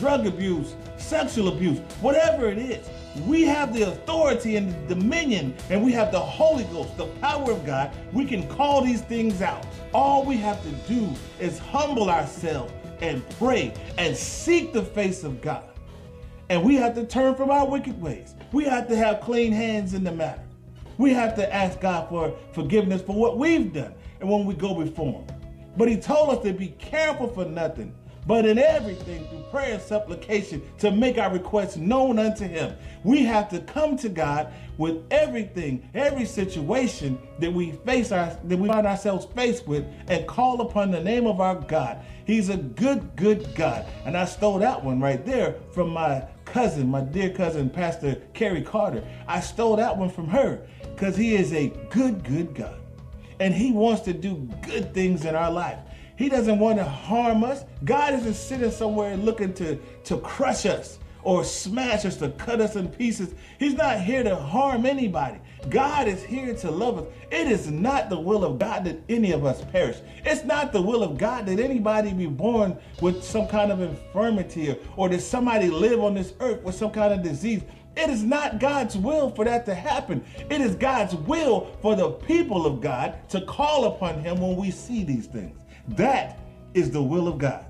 drug 0.00 0.26
abuse, 0.26 0.74
sexual 0.96 1.48
abuse, 1.48 1.78
whatever 2.00 2.48
it 2.48 2.58
is. 2.58 2.88
We 3.26 3.42
have 3.42 3.72
the 3.72 3.82
authority 3.82 4.56
and 4.56 4.72
the 4.88 4.96
dominion, 4.96 5.54
and 5.70 5.84
we 5.84 5.92
have 5.92 6.10
the 6.10 6.18
Holy 6.18 6.64
Ghost, 6.64 6.96
the 6.96 7.06
power 7.20 7.52
of 7.52 7.64
God. 7.64 7.92
We 8.12 8.24
can 8.24 8.48
call 8.48 8.82
these 8.82 9.02
things 9.02 9.40
out. 9.40 9.64
All 9.92 10.24
we 10.24 10.36
have 10.38 10.60
to 10.64 10.70
do 10.92 11.08
is 11.38 11.60
humble 11.60 12.10
ourselves 12.10 12.72
and 13.00 13.22
pray 13.38 13.72
and 13.98 14.16
seek 14.16 14.72
the 14.72 14.82
face 14.82 15.22
of 15.22 15.40
God. 15.40 15.73
And 16.48 16.62
we 16.62 16.76
have 16.76 16.94
to 16.94 17.04
turn 17.04 17.34
from 17.34 17.50
our 17.50 17.66
wicked 17.66 18.00
ways. 18.00 18.34
We 18.52 18.64
have 18.64 18.88
to 18.88 18.96
have 18.96 19.20
clean 19.20 19.52
hands 19.52 19.94
in 19.94 20.04
the 20.04 20.12
matter. 20.12 20.42
We 20.98 21.12
have 21.12 21.34
to 21.36 21.54
ask 21.54 21.80
God 21.80 22.08
for 22.08 22.34
forgiveness 22.52 23.02
for 23.02 23.14
what 23.16 23.38
we've 23.38 23.72
done 23.72 23.94
and 24.20 24.28
when 24.28 24.44
we 24.44 24.54
go 24.54 24.74
before 24.74 25.12
Him. 25.12 25.26
But 25.76 25.88
He 25.88 25.96
told 25.96 26.36
us 26.36 26.44
to 26.44 26.52
be 26.52 26.68
careful 26.78 27.28
for 27.28 27.44
nothing, 27.44 27.94
but 28.26 28.46
in 28.46 28.58
everything 28.58 29.26
through 29.28 29.42
prayer 29.50 29.74
and 29.74 29.82
supplication 29.82 30.62
to 30.78 30.90
make 30.90 31.18
our 31.18 31.32
requests 31.32 31.76
known 31.76 32.18
unto 32.18 32.46
him. 32.46 32.74
We 33.02 33.22
have 33.24 33.48
to 33.50 33.60
come 33.60 33.96
to 33.98 34.08
God 34.08 34.52
with 34.78 35.04
everything, 35.10 35.88
every 35.94 36.24
situation 36.24 37.18
that 37.38 37.52
we 37.52 37.72
face 37.72 38.10
our 38.12 38.36
that 38.44 38.58
we 38.58 38.68
find 38.68 38.86
ourselves 38.86 39.26
faced 39.34 39.68
with 39.68 39.84
and 40.08 40.26
call 40.26 40.60
upon 40.60 40.90
the 40.90 41.00
name 41.00 41.26
of 41.26 41.40
our 41.40 41.54
God. 41.54 42.04
He's 42.26 42.48
a 42.48 42.56
good, 42.56 43.14
good 43.14 43.54
God. 43.54 43.86
And 44.06 44.16
I 44.16 44.24
stole 44.24 44.58
that 44.58 44.82
one 44.82 45.00
right 45.00 45.24
there 45.24 45.56
from 45.72 45.90
my 45.90 46.26
cousin, 46.54 46.88
my 46.88 47.00
dear 47.00 47.30
cousin, 47.30 47.68
Pastor 47.68 48.14
Carrie 48.32 48.62
Carter. 48.62 49.02
I 49.26 49.40
stole 49.40 49.74
that 49.74 49.96
one 49.96 50.08
from 50.08 50.28
her 50.28 50.64
because 50.94 51.16
he 51.16 51.34
is 51.34 51.52
a 51.52 51.70
good, 51.90 52.22
good 52.22 52.54
God. 52.54 52.78
And 53.40 53.52
he 53.52 53.72
wants 53.72 54.02
to 54.02 54.12
do 54.12 54.48
good 54.62 54.94
things 54.94 55.24
in 55.24 55.34
our 55.34 55.50
life. 55.50 55.80
He 56.16 56.28
doesn't 56.28 56.60
want 56.60 56.78
to 56.78 56.84
harm 56.84 57.42
us. 57.42 57.64
God 57.84 58.14
isn't 58.14 58.34
sitting 58.34 58.70
somewhere 58.70 59.16
looking 59.16 59.52
to, 59.54 59.80
to 60.04 60.18
crush 60.18 60.64
us 60.64 61.00
or 61.24 61.42
smash 61.42 62.04
us 62.04 62.16
to 62.16 62.28
cut 62.30 62.60
us 62.60 62.76
in 62.76 62.88
pieces. 62.88 63.34
He's 63.58 63.74
not 63.74 64.00
here 64.00 64.22
to 64.22 64.36
harm 64.36 64.86
anybody. 64.86 65.38
God 65.70 66.06
is 66.06 66.22
here 66.22 66.54
to 66.54 66.70
love 66.70 66.98
us. 66.98 67.06
It 67.30 67.48
is 67.48 67.70
not 67.70 68.10
the 68.10 68.20
will 68.20 68.44
of 68.44 68.58
God 68.58 68.84
that 68.84 69.00
any 69.08 69.32
of 69.32 69.44
us 69.44 69.64
perish. 69.72 69.96
It's 70.24 70.44
not 70.44 70.72
the 70.72 70.82
will 70.82 71.02
of 71.02 71.16
God 71.16 71.46
that 71.46 71.58
anybody 71.58 72.12
be 72.12 72.26
born 72.26 72.76
with 73.00 73.24
some 73.24 73.48
kind 73.48 73.72
of 73.72 73.80
infirmity 73.80 74.70
or, 74.70 74.76
or 74.96 75.08
that 75.08 75.20
somebody 75.20 75.70
live 75.70 76.02
on 76.02 76.14
this 76.14 76.34
earth 76.40 76.62
with 76.62 76.74
some 76.74 76.90
kind 76.90 77.12
of 77.14 77.22
disease. 77.22 77.62
It 77.96 78.10
is 78.10 78.22
not 78.22 78.58
God's 78.58 78.96
will 78.96 79.30
for 79.30 79.44
that 79.44 79.64
to 79.66 79.74
happen. 79.74 80.24
It 80.50 80.60
is 80.60 80.74
God's 80.74 81.14
will 81.14 81.76
for 81.80 81.94
the 81.94 82.10
people 82.10 82.66
of 82.66 82.80
God 82.80 83.16
to 83.30 83.40
call 83.42 83.84
upon 83.84 84.20
Him 84.20 84.40
when 84.40 84.56
we 84.56 84.70
see 84.70 85.04
these 85.04 85.26
things. 85.26 85.58
That 85.88 86.38
is 86.74 86.90
the 86.90 87.02
will 87.02 87.28
of 87.28 87.38
God. 87.38 87.64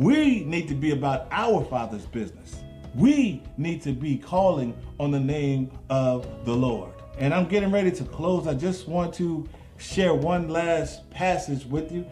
We 0.00 0.44
need 0.46 0.66
to 0.68 0.74
be 0.74 0.92
about 0.92 1.28
our 1.30 1.62
Father's 1.62 2.06
business. 2.06 2.62
We 2.94 3.42
need 3.58 3.82
to 3.82 3.92
be 3.92 4.16
calling 4.16 4.74
on 4.98 5.10
the 5.10 5.20
name 5.20 5.70
of 5.90 6.26
the 6.46 6.54
Lord. 6.54 6.94
And 7.18 7.34
I'm 7.34 7.46
getting 7.46 7.70
ready 7.70 7.90
to 7.90 8.04
close. 8.04 8.46
I 8.46 8.54
just 8.54 8.88
want 8.88 9.12
to 9.16 9.46
share 9.76 10.14
one 10.14 10.48
last 10.48 11.10
passage 11.10 11.66
with 11.66 11.92
you 11.92 12.06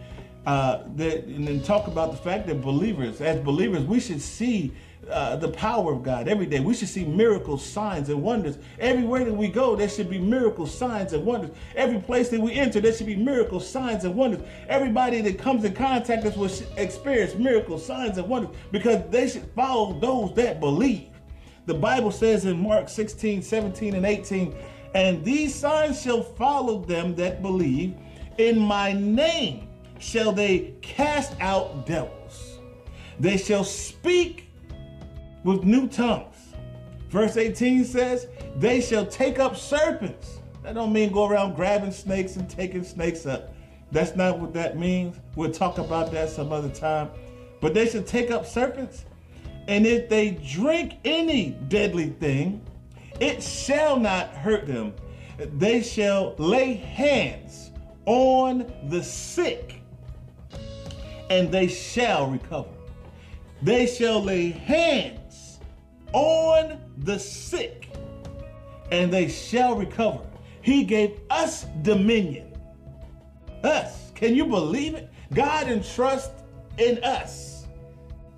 uh, 0.44 0.82
that, 0.96 1.24
and 1.24 1.48
then 1.48 1.62
talk 1.62 1.86
about 1.86 2.10
the 2.10 2.18
fact 2.18 2.46
that 2.48 2.60
believers, 2.60 3.22
as 3.22 3.40
believers, 3.40 3.84
we 3.84 4.00
should 4.00 4.20
see 4.20 4.74
uh, 5.10 5.36
the 5.36 5.48
power 5.48 5.92
of 5.92 6.02
God 6.02 6.28
every 6.28 6.46
day. 6.46 6.60
We 6.60 6.74
should 6.74 6.88
see 6.88 7.04
miracles, 7.04 7.64
signs, 7.64 8.08
and 8.08 8.22
wonders. 8.22 8.58
Everywhere 8.78 9.24
that 9.24 9.32
we 9.32 9.48
go, 9.48 9.76
there 9.76 9.88
should 9.88 10.10
be 10.10 10.18
miracles, 10.18 10.76
signs, 10.76 11.12
and 11.12 11.24
wonders. 11.24 11.50
Every 11.74 12.00
place 12.00 12.28
that 12.30 12.40
we 12.40 12.52
enter, 12.52 12.80
there 12.80 12.92
should 12.92 13.06
be 13.06 13.16
miracles, 13.16 13.68
signs, 13.68 14.04
and 14.04 14.14
wonders. 14.14 14.40
Everybody 14.68 15.20
that 15.22 15.38
comes 15.38 15.64
in 15.64 15.74
contact 15.74 16.24
with 16.24 16.36
us 16.38 16.60
will 16.60 16.78
experience 16.78 17.34
miracles, 17.34 17.84
signs, 17.84 18.18
and 18.18 18.28
wonders 18.28 18.54
because 18.70 19.02
they 19.10 19.28
should 19.28 19.48
follow 19.54 19.98
those 19.98 20.34
that 20.36 20.60
believe. 20.60 21.08
The 21.66 21.74
Bible 21.74 22.10
says 22.10 22.46
in 22.46 22.60
Mark 22.60 22.88
16, 22.88 23.42
17, 23.42 23.94
and 23.94 24.06
18, 24.06 24.56
and 24.94 25.24
these 25.24 25.54
signs 25.54 26.00
shall 26.00 26.22
follow 26.22 26.80
them 26.80 27.14
that 27.16 27.42
believe. 27.42 27.94
In 28.38 28.58
my 28.58 28.92
name 28.92 29.68
shall 29.98 30.32
they 30.32 30.74
cast 30.80 31.34
out 31.40 31.86
devils. 31.86 32.58
They 33.20 33.36
shall 33.36 33.64
speak 33.64 34.47
with 35.44 35.64
new 35.64 35.88
tongues. 35.88 36.36
Verse 37.10 37.36
18 37.36 37.84
says, 37.84 38.26
They 38.56 38.80
shall 38.80 39.06
take 39.06 39.38
up 39.38 39.56
serpents. 39.56 40.38
That 40.62 40.74
don't 40.74 40.92
mean 40.92 41.12
go 41.12 41.26
around 41.26 41.54
grabbing 41.54 41.92
snakes 41.92 42.36
and 42.36 42.48
taking 42.48 42.84
snakes 42.84 43.24
up. 43.26 43.54
That's 43.90 44.14
not 44.16 44.38
what 44.38 44.52
that 44.52 44.78
means. 44.78 45.16
We'll 45.34 45.50
talk 45.50 45.78
about 45.78 46.12
that 46.12 46.28
some 46.28 46.52
other 46.52 46.68
time. 46.68 47.10
But 47.60 47.74
they 47.74 47.88
shall 47.88 48.02
take 48.02 48.30
up 48.30 48.46
serpents. 48.46 49.04
And 49.66 49.86
if 49.86 50.08
they 50.08 50.30
drink 50.30 50.94
any 51.04 51.50
deadly 51.68 52.10
thing, 52.10 52.60
it 53.20 53.42
shall 53.42 53.98
not 53.98 54.28
hurt 54.30 54.66
them. 54.66 54.94
They 55.38 55.82
shall 55.82 56.34
lay 56.38 56.74
hands 56.74 57.70
on 58.06 58.72
the 58.88 59.02
sick, 59.02 59.82
and 61.30 61.52
they 61.52 61.68
shall 61.68 62.26
recover. 62.26 62.68
They 63.62 63.86
shall 63.86 64.22
lay 64.22 64.50
hands 64.50 65.17
on 66.12 66.80
the 66.98 67.18
sick, 67.18 67.90
and 68.90 69.12
they 69.12 69.28
shall 69.28 69.76
recover. 69.76 70.24
He 70.62 70.84
gave 70.84 71.20
us 71.30 71.64
dominion. 71.82 72.52
Us. 73.62 74.10
Can 74.14 74.34
you 74.34 74.46
believe 74.46 74.94
it? 74.94 75.10
God 75.34 75.68
entrusts 75.68 76.42
in 76.78 77.02
us 77.04 77.66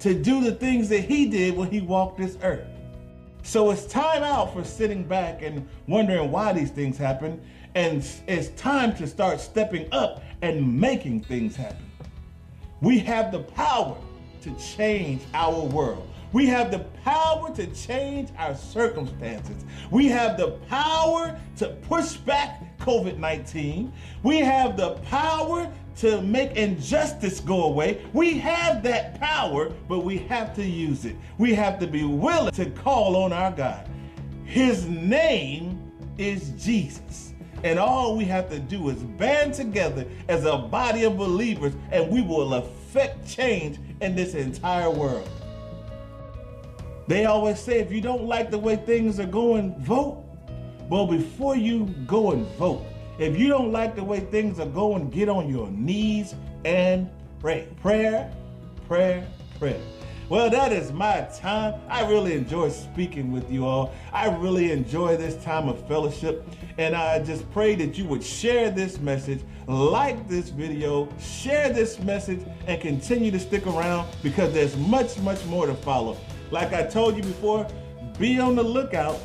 to 0.00 0.14
do 0.14 0.42
the 0.42 0.52
things 0.52 0.88
that 0.88 1.00
He 1.00 1.26
did 1.26 1.56
when 1.56 1.70
He 1.70 1.80
walked 1.80 2.18
this 2.18 2.36
earth. 2.42 2.66
So 3.42 3.70
it's 3.70 3.86
time 3.86 4.22
out 4.22 4.52
for 4.52 4.64
sitting 4.64 5.04
back 5.04 5.42
and 5.42 5.66
wondering 5.86 6.30
why 6.30 6.52
these 6.52 6.70
things 6.70 6.96
happen. 6.98 7.40
And 7.74 8.06
it's 8.26 8.48
time 8.60 8.94
to 8.96 9.06
start 9.06 9.40
stepping 9.40 9.88
up 9.92 10.22
and 10.42 10.80
making 10.80 11.22
things 11.22 11.56
happen. 11.56 11.90
We 12.80 12.98
have 13.00 13.30
the 13.30 13.40
power 13.40 13.96
to 14.42 14.54
change 14.56 15.22
our 15.34 15.60
world. 15.66 16.10
We 16.32 16.46
have 16.46 16.70
the 16.70 16.80
power 17.04 17.52
to 17.54 17.66
change 17.68 18.30
our 18.38 18.54
circumstances. 18.54 19.64
We 19.90 20.08
have 20.08 20.37
the 20.37 20.52
power 20.68 21.38
to 21.56 21.68
push 21.88 22.14
back 22.14 22.78
COVID 22.78 23.18
19. 23.18 23.92
We 24.22 24.38
have 24.38 24.76
the 24.76 24.90
power 25.10 25.70
to 25.96 26.22
make 26.22 26.52
injustice 26.52 27.40
go 27.40 27.64
away. 27.64 28.06
We 28.12 28.38
have 28.38 28.82
that 28.84 29.20
power, 29.20 29.70
but 29.88 30.00
we 30.00 30.18
have 30.18 30.54
to 30.54 30.64
use 30.64 31.04
it. 31.04 31.16
We 31.38 31.52
have 31.54 31.78
to 31.80 31.87
be 31.87 32.04
willing 32.04 32.54
to 32.54 32.70
call 32.70 33.16
on 33.16 33.32
our 33.32 33.50
God. 33.50 33.88
His 34.44 34.87
name 34.87 35.92
is 36.16 36.50
Jesus. 36.50 37.34
And 37.62 37.78
all 37.78 38.16
we 38.16 38.25
have 38.25 38.49
to 38.50 38.58
do 38.58 38.88
is 38.88 38.96
band 38.96 39.52
together 39.52 40.06
as 40.28 40.44
a 40.46 40.56
body 40.56 41.04
of 41.04 41.18
believers, 41.18 41.75
and 41.90 42.10
we 42.10 42.22
will 42.22 42.54
affect 42.54 43.28
change 43.28 43.78
in 44.00 44.14
this 44.14 44.34
entire 44.34 44.90
world. 44.90 45.28
They 47.11 47.25
always 47.25 47.59
say 47.59 47.81
if 47.81 47.90
you 47.90 48.00
don't 48.00 48.26
like 48.26 48.52
the 48.52 48.59
way 48.59 48.76
things 48.76 49.19
are 49.19 49.26
going, 49.26 49.75
vote. 49.81 50.25
Well, 50.88 51.09
before 51.09 51.57
you 51.57 51.87
go 52.07 52.31
and 52.31 52.47
vote, 52.55 52.87
if 53.19 53.37
you 53.37 53.49
don't 53.49 53.73
like 53.73 53.97
the 53.97 54.05
way 54.05 54.21
things 54.21 54.61
are 54.61 54.69
going, 54.69 55.11
get 55.11 55.29
on 55.29 55.49
your 55.49 55.69
knees 55.73 56.37
and 56.64 57.11
pray. 57.40 57.67
Prayer, 57.83 58.33
prayer, 58.87 59.26
prayer. 59.59 59.81
Well, 60.29 60.50
that 60.50 60.73
is 60.73 60.93
my 60.93 61.23
time. 61.37 61.81
I 61.88 62.09
really 62.09 62.35
enjoy 62.35 62.69
speaking 62.69 63.33
with 63.33 63.50
you 63.50 63.67
all. 63.67 63.93
I 64.12 64.29
really 64.29 64.71
enjoy 64.71 65.17
this 65.17 65.43
time 65.43 65.69
of 65.69 65.85
fellowship. 65.88 66.47
And 66.79 66.95
I 66.95 67.25
just 67.25 67.50
pray 67.50 67.75
that 67.75 67.99
you 67.99 68.05
would 68.05 68.23
share 68.23 68.71
this 68.71 69.00
message, 69.00 69.40
like 69.67 70.29
this 70.29 70.50
video, 70.50 71.09
share 71.19 71.71
this 71.71 71.99
message, 71.99 72.38
and 72.69 72.81
continue 72.81 73.33
to 73.33 73.40
stick 73.40 73.67
around 73.67 74.09
because 74.23 74.55
there's 74.55 74.76
much, 74.76 75.19
much 75.19 75.45
more 75.47 75.67
to 75.67 75.75
follow. 75.75 76.17
Like 76.50 76.73
I 76.73 76.83
told 76.83 77.16
you 77.16 77.23
before, 77.23 77.66
be 78.19 78.38
on 78.40 78.57
the 78.57 78.62
lookout. 78.62 79.19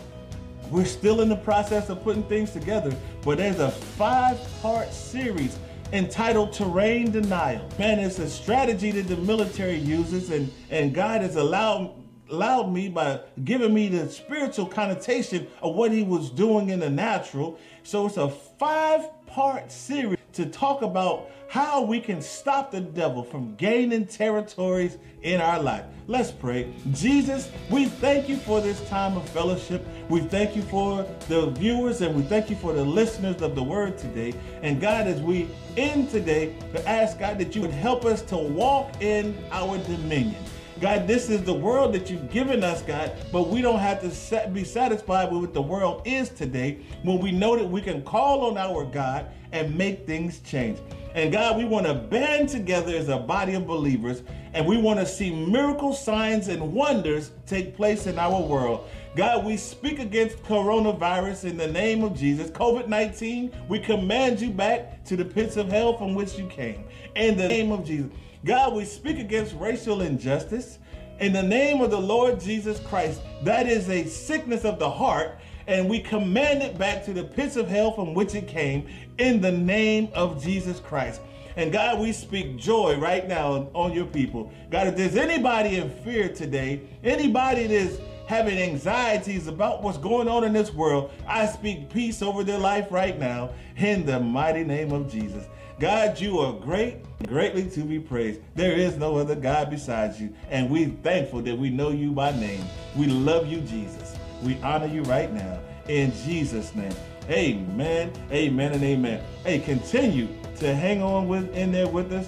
We're 0.70 0.86
still 0.86 1.22
in 1.22 1.30
the 1.30 1.36
process 1.36 1.90
of 1.90 2.04
putting 2.04 2.24
things 2.24 2.52
together, 2.52 2.96
but 3.24 3.38
there's 3.38 3.60
a 3.60 3.70
five 3.70 4.40
part 4.62 4.92
series 4.92 5.58
entitled 5.94 6.54
Terrain 6.54 7.12
Denial. 7.12 7.68
Man, 7.78 8.00
it's 8.00 8.20
a 8.20 8.30
strategy 8.30 8.92
that 8.92 9.08
the 9.08 9.18
military 9.18 9.78
uses, 9.78 10.32
and, 10.32 10.52
and 10.70 10.94
God 10.94 11.22
has 11.22 11.36
allowed 11.36 11.94
allowed 12.32 12.74
me 12.74 12.90
by 12.90 13.20
giving 13.44 13.72
me 13.72 13.88
the 13.88 14.10
spiritual 14.10 14.66
connotation 14.66 15.48
of 15.62 15.76
what 15.76 15.92
he 15.92 16.02
was 16.02 16.32
doing 16.32 16.70
in 16.70 16.80
the 16.80 16.90
natural. 16.90 17.60
So 17.84 18.08
it's 18.08 18.18
a 18.18 18.30
five 18.30 19.08
part 19.28 19.72
series 19.72 20.15
to 20.36 20.46
talk 20.46 20.82
about 20.82 21.30
how 21.48 21.82
we 21.82 22.00
can 22.00 22.22
stop 22.22 22.72
the 22.72 22.82
devil 22.82 23.24
from 23.24 23.56
gaining 23.56 24.06
territories 24.06 24.98
in 25.22 25.40
our 25.40 25.62
life. 25.62 25.86
Let's 26.08 26.30
pray. 26.30 26.74
Jesus, 26.92 27.50
we 27.70 27.86
thank 27.86 28.28
you 28.28 28.38
for 28.38 28.62
this 28.62 28.88
time 28.90 29.16
of 29.16 29.28
fellowship. 29.30 29.86
We 30.10 30.22
thank 30.22 30.56
you 30.56 30.62
for 30.64 31.08
the 31.30 31.52
viewers 31.52 32.02
and 32.02 32.16
we 32.16 32.24
thank 32.24 32.50
you 32.50 32.56
for 32.58 32.74
the 32.74 32.84
listeners 32.84 33.42
of 33.42 33.56
the 33.56 33.64
word 33.64 33.98
today. 33.98 34.34
And 34.62 34.82
God, 34.82 35.08
as 35.08 35.22
we 35.22 35.48
end 35.78 36.10
today, 36.10 36.56
to 36.74 36.88
ask 36.88 37.18
God 37.18 37.40
that 37.40 37.56
you 37.56 37.62
would 37.62 37.72
help 37.72 38.06
us 38.06 38.22
to 38.24 38.38
walk 38.38 39.02
in 39.02 39.38
our 39.52 39.78
dominion. 39.80 40.44
God, 40.82 41.08
this 41.08 41.30
is 41.30 41.42
the 41.44 41.54
world 41.54 41.94
that 41.94 42.10
you've 42.10 42.30
given 42.30 42.62
us, 42.62 42.82
God, 42.82 43.14
but 43.32 43.48
we 43.48 43.62
don't 43.62 43.80
have 43.80 44.02
to 44.02 44.50
be 44.50 44.66
satisfied 44.66 45.32
with 45.32 45.40
what 45.40 45.54
the 45.54 45.62
world 45.62 46.02
is 46.04 46.28
today 46.28 46.80
when 47.04 47.20
we 47.20 47.32
know 47.32 47.56
that 47.56 47.66
we 47.66 47.82
can 47.82 48.02
call 48.04 48.46
on 48.46 48.58
our 48.58 48.84
God 48.84 49.28
and 49.54 49.74
make 49.78 50.06
things 50.06 50.40
change. 50.42 50.80
And 51.14 51.32
God, 51.32 51.58
we 51.58 51.64
want 51.64 51.86
to 51.86 51.94
band 51.94 52.50
together 52.50 52.94
as 52.94 53.08
a 53.08 53.18
body 53.18 53.54
of 53.54 53.66
believers 53.66 54.22
and 54.54 54.66
we 54.66 54.76
want 54.76 55.00
to 55.00 55.06
see 55.06 55.34
miracle 55.34 55.94
signs 55.94 56.50
and 56.50 56.74
wonders 56.74 57.32
take 57.46 57.78
place 57.78 58.06
in 58.06 58.20
our 58.20 58.42
world. 58.42 58.86
God, 59.16 59.46
we 59.46 59.56
speak 59.56 60.00
against 60.00 60.44
coronavirus 60.44 61.46
in 61.46 61.56
the 61.56 61.68
name 61.68 62.04
of 62.04 62.18
Jesus. 62.18 62.52
COVID 62.52 62.90
19, 62.90 63.56
we 63.70 63.80
command 63.80 64.42
you 64.42 64.50
back 64.50 65.06
to 65.06 65.16
the 65.16 65.24
pits 65.24 65.56
of 65.56 65.70
hell 65.70 65.98
from 65.98 66.16
which 66.16 66.38
you 66.38 66.48
came. 66.48 66.84
In 67.16 67.38
the 67.38 67.48
name 67.48 67.72
of 67.72 67.86
Jesus. 67.86 68.12
God, 68.46 68.76
we 68.76 68.86
speak 68.86 69.18
against 69.18 69.56
racial 69.56 70.02
injustice. 70.02 70.78
In 71.20 71.34
the 71.34 71.42
name 71.42 71.82
of 71.82 71.90
the 71.90 72.00
Lord 72.00 72.40
Jesus 72.40 72.80
Christ, 72.80 73.22
that 73.44 73.66
is 73.66 73.90
a 73.90 74.06
sickness 74.06 74.66
of 74.66 74.78
the 74.78 74.90
heart, 74.90 75.40
and 75.66 75.90
we 75.90 76.00
command 76.00 76.62
it 76.62 76.78
back 76.78 77.04
to 77.06 77.14
the 77.14 77.24
pits 77.24 77.56
of 77.56 77.68
hell 77.68 77.92
from 77.92 78.14
which 78.14 78.36
it 78.36 78.48
came 78.48 78.88
in 79.18 79.42
the 79.42 79.52
name 79.52 80.10
of 80.14 80.44
Jesus 80.44 80.80
Christ. 80.80 81.22
And 81.56 81.72
God, 81.72 82.00
we 82.00 82.12
speak 82.12 82.58
joy 82.58 83.00
right 83.00 83.28
now 83.28 83.68
on 83.74 83.94
your 83.94 84.06
people. 84.06 84.52
God, 84.70 84.88
if 84.88 84.96
there's 84.96 85.16
anybody 85.16 85.78
in 85.78 85.90
fear 86.04 86.30
today, 86.30 86.82
anybody 87.04 87.66
that's 87.66 87.98
having 88.28 88.60
anxieties 88.60 89.48
about 89.48 89.82
what's 89.82 89.98
going 89.98 90.28
on 90.28 90.44
in 90.44 90.54
this 90.54 90.72
world, 90.72 91.10
I 91.28 91.48
speak 91.48 91.90
peace 91.90 92.22
over 92.22 92.44
their 92.44 92.60
life 92.60 92.92
right 92.92 93.18
now 93.18 93.50
in 93.78 94.06
the 94.06 94.20
mighty 94.20 94.64
name 94.64 94.92
of 94.92 95.12
Jesus. 95.12 95.48
God, 95.78 96.22
you 96.22 96.40
are 96.40 96.54
great, 96.54 97.00
greatly 97.28 97.70
to 97.72 97.82
be 97.82 98.00
praised. 98.00 98.40
There 98.56 98.72
is 98.72 98.96
no 98.96 99.18
other 99.18 99.36
God 99.36 99.70
besides 99.70 100.22
you, 100.22 100.34
and 100.50 100.70
we're 100.70 100.88
thankful 100.88 101.42
that 101.42 101.58
we 101.58 101.70
know 101.70 101.90
you 101.90 102.12
by 102.14 102.32
name. 102.32 102.64
We 102.96 103.08
love 103.08 103.48
you, 103.48 103.60
Jesus. 103.60 104.16
We 104.42 104.58
honor 104.62 104.86
you 104.86 105.02
right 105.04 105.34
now 105.34 105.60
in 105.90 106.14
Jesus' 106.24 106.74
name. 106.76 106.96
Amen, 107.30 108.14
amen, 108.32 108.72
and 108.72 108.84
amen. 108.84 109.22
Hey, 109.44 109.60
continue 109.60 110.30
to 110.60 110.74
hang 110.74 111.02
on 111.02 111.28
with 111.28 111.54
in 111.54 111.74
there 111.74 111.90
with 111.90 112.14
us 112.14 112.28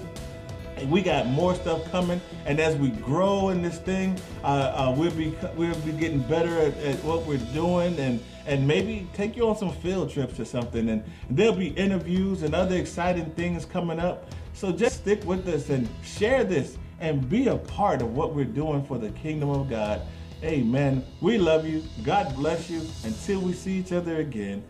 we 0.86 1.02
got 1.02 1.28
more 1.28 1.56
stuff 1.56 1.90
coming, 1.92 2.22
and 2.46 2.60
as 2.60 2.76
we 2.76 2.90
grow 2.90 3.50
in 3.50 3.62
this 3.62 3.80
thing, 3.80 4.20
uh, 4.44 4.48
uh, 4.48 4.96
we'll 4.96 5.12
be 5.12 5.36
we'll 5.56 5.76
be 5.80 5.92
getting 5.92 6.22
better 6.22 6.58
at, 6.60 6.78
at, 6.78 7.04
what 7.04 7.26
we're 7.26 7.38
doing, 7.54 7.98
and 8.00 8.20
and 8.46 8.68
maybe 8.68 9.08
take 9.14 9.36
you 9.36 9.48
on 9.48 9.58
some 9.58 9.72
field 9.72 10.10
trips 10.10 10.40
or 10.40 10.46
something. 10.46 10.90
And 10.90 11.04
there'll 11.30 11.56
be 11.56 11.70
interviews 11.70 12.44
and 12.44 12.56
other 12.56 12.78
exciting 12.78 13.32
things 13.32 13.66
coming 13.66 14.00
up. 14.00 14.32
So 14.54 14.72
just 14.72 14.98
stick 14.98 15.24
with 15.26 15.48
us 15.48 15.70
and 15.70 15.88
share 16.04 16.44
this 16.44 16.78
and 17.00 17.30
be 17.30 17.48
a 17.48 17.58
part 17.58 18.02
of 18.02 18.16
what 18.16 18.34
we're 18.34 18.46
doing 18.46 18.84
for 18.84 18.98
the 18.98 19.10
kingdom 19.10 19.50
of 19.50 19.70
God. 19.70 20.02
Amen. 20.44 21.04
We 21.22 21.38
love 21.38 21.66
you. 21.68 21.84
God 22.04 22.36
bless 22.36 22.70
you. 22.70 22.82
Until 23.04 23.40
we 23.40 23.54
see 23.54 23.78
each 23.78 23.92
other 23.92 24.18
again. 24.18 24.64